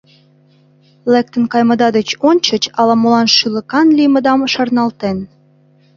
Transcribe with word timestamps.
Лектын 1.11 1.43
кайымыда 1.51 1.87
деч 1.97 2.09
ончыч 2.29 2.63
ала-молан 2.79 3.27
шӱлыкан 3.35 3.87
лиймыдам 3.97 4.39
шарналтен. 4.53 5.17